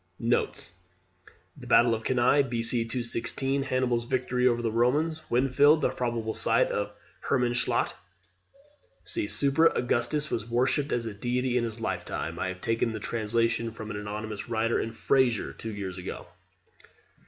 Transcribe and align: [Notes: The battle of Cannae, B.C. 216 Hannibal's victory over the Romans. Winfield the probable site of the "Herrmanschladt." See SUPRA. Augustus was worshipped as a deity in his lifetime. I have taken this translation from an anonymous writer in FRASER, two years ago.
[Notes: 0.17 0.79
The 1.55 1.67
battle 1.67 1.93
of 1.93 2.03
Cannae, 2.03 2.41
B.C. 2.41 2.85
216 2.85 3.61
Hannibal's 3.61 4.05
victory 4.05 4.47
over 4.47 4.63
the 4.63 4.71
Romans. 4.71 5.21
Winfield 5.29 5.81
the 5.81 5.89
probable 5.89 6.33
site 6.33 6.69
of 6.71 6.87
the 6.87 7.27
"Herrmanschladt." 7.27 7.93
See 9.03 9.27
SUPRA. 9.27 9.71
Augustus 9.77 10.31
was 10.31 10.49
worshipped 10.49 10.91
as 10.91 11.05
a 11.05 11.13
deity 11.13 11.55
in 11.55 11.63
his 11.63 11.79
lifetime. 11.79 12.39
I 12.39 12.47
have 12.47 12.61
taken 12.61 12.93
this 12.93 13.03
translation 13.05 13.69
from 13.71 13.91
an 13.91 13.95
anonymous 13.97 14.49
writer 14.49 14.79
in 14.79 14.91
FRASER, 14.91 15.53
two 15.53 15.71
years 15.71 15.99
ago. 15.99 16.25